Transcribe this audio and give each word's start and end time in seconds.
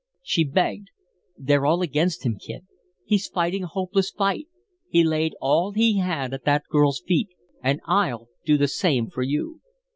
She 0.23 0.43
begged: 0.43 0.87
"They're 1.37 1.67
all 1.67 1.83
against 1.83 2.25
him, 2.25 2.39
Kid. 2.39 2.65
He's 3.05 3.27
fighting 3.27 3.65
a 3.65 3.67
hopeless 3.67 4.09
fight. 4.09 4.47
He 4.89 5.03
laid 5.03 5.35
all 5.39 5.73
he 5.73 5.99
had 5.99 6.33
at 6.33 6.43
that 6.45 6.63
girl's 6.71 7.03
feet, 7.07 7.29
and 7.61 7.79
I'll 7.85 8.27
do 8.43 8.57
the 8.57 8.67
same 8.67 9.11
for 9.11 9.21
you." 9.21 9.61